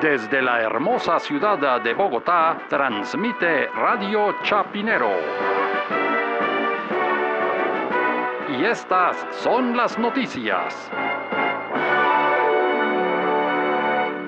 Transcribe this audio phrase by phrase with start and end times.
[0.00, 5.10] Desde la hermosa ciudad de Bogotá, transmite Radio Chapinero.
[8.50, 10.90] Y estas son las noticias.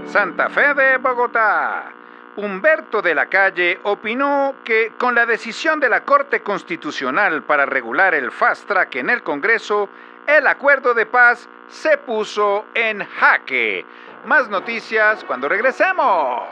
[0.07, 1.93] Santa Fe de Bogotá.
[2.37, 8.15] Humberto de la Calle opinó que con la decisión de la Corte Constitucional para regular
[8.15, 9.91] el fast track en el Congreso,
[10.27, 13.85] el acuerdo de paz se puso en jaque.
[14.27, 16.43] Más noticias cuando regresemos.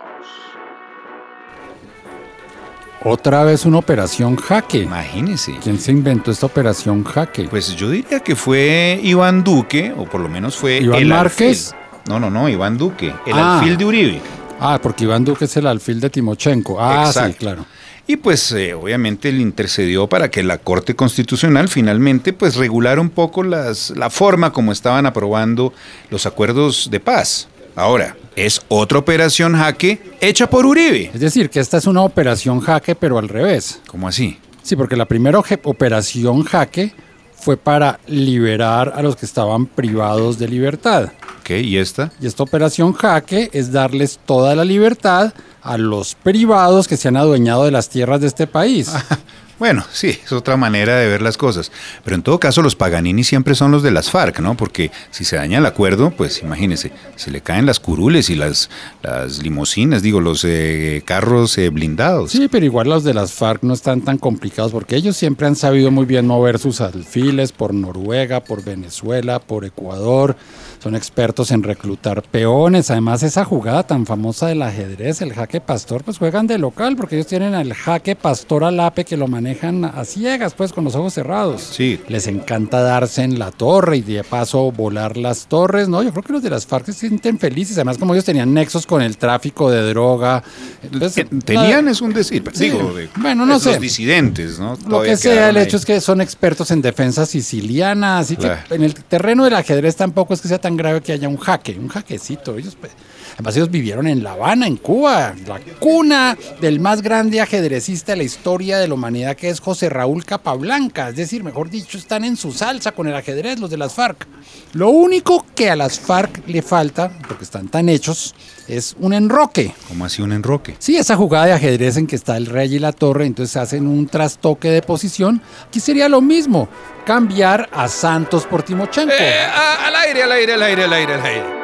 [3.04, 4.78] Otra vez una operación jaque.
[4.78, 5.56] Imagínese.
[5.62, 7.44] ¿Quién se inventó esta operación jaque?
[7.48, 11.72] Pues yo diría que fue Iván Duque, o por lo menos fue ¿Iván el Márquez?
[11.72, 12.02] alfil.
[12.08, 13.58] No, no, no, Iván Duque, el Ah.
[13.58, 14.20] alfil de Uribe.
[14.58, 16.78] Ah, porque Iván Duque es el alfil de Timochenko.
[16.80, 17.66] Ah, sí, claro.
[18.08, 23.10] Y pues eh, obviamente él intercedió para que la Corte Constitucional finalmente pues regulara un
[23.10, 25.72] poco las, la forma como estaban aprobando
[26.10, 27.48] los acuerdos de paz.
[27.76, 31.10] Ahora, es otra operación jaque hecha por Uribe.
[31.12, 33.82] Es decir, que esta es una operación jaque, pero al revés.
[33.86, 34.38] ¿Cómo así?
[34.62, 36.94] Sí, porque la primera operación jaque
[37.34, 41.10] fue para liberar a los que estaban privados de libertad.
[41.44, 41.60] ¿Qué?
[41.60, 42.10] ¿Y esta?
[42.18, 47.16] Y esta operación jaque es darles toda la libertad a los privados que se han
[47.16, 48.90] adueñado de las tierras de este país.
[49.58, 51.72] Bueno, sí, es otra manera de ver las cosas.
[52.04, 54.56] Pero en todo caso, los Paganini siempre son los de las FARC, ¿no?
[54.56, 58.70] Porque si se daña el acuerdo, pues imagínese, se le caen las curules y las,
[59.02, 62.32] las limusinas, digo, los eh, carros eh, blindados.
[62.32, 65.56] Sí, pero igual los de las FARC no están tan complicados porque ellos siempre han
[65.56, 70.36] sabido muy bien mover sus alfiles por Noruega, por Venezuela, por Ecuador.
[70.82, 72.90] Son expertos en reclutar peones.
[72.90, 77.16] Además, esa jugada tan famosa del ajedrez, el jaque pastor, pues juegan de local porque
[77.16, 81.14] ellos tienen el jaque pastor alape que lo manejan a ciegas, pues con los ojos
[81.14, 81.62] cerrados.
[81.62, 82.00] Sí.
[82.08, 85.88] Les encanta darse en la torre y de paso volar las torres.
[85.88, 87.76] No, yo creo que los de las FARC se sienten felices.
[87.76, 90.42] Además, como ellos tenían nexos con el tráfico de droga.
[90.82, 92.70] entonces, Tenían es un decir, Sí.
[92.70, 93.70] digo, de, Bueno, no sé.
[93.72, 94.76] Los disidentes, ¿no?
[94.88, 95.62] Lo que sea, el ahí.
[95.64, 98.60] hecho es que son expertos en defensa siciliana, así Claro.
[98.68, 101.36] que en el terreno del ajedrez tampoco es que sea tan grave que haya un
[101.36, 102.56] jaque, un jaquecito.
[102.58, 102.92] Ellos, pues,
[103.34, 108.16] además ellos vivieron en La Habana, en Cuba, la cuna del más grande ajedrecista de
[108.18, 111.10] la historia de la humanidad que es José Raúl Capablanca.
[111.10, 114.26] Es decir, mejor dicho, están en su salsa con el ajedrez los de las FARC.
[114.72, 118.34] Lo único que a las FARC le falta, porque están tan hechos,
[118.68, 119.74] es un enroque.
[119.88, 120.76] Como así un enroque.
[120.78, 123.86] Sí, esa jugada de ajedrez en que está el rey y la torre, entonces hacen
[123.86, 125.40] un trastoque de posición.
[125.68, 126.68] Aquí sería lo mismo,
[127.04, 129.12] cambiar a Santos por Timochenko.
[129.18, 131.56] Eh, a- al aire, al aire, al aire, al aire, al aire.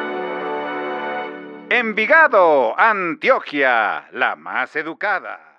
[1.69, 5.52] Envigado, Antioquia, la más educada.